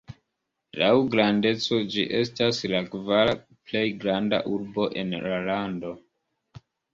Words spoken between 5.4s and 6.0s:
lando.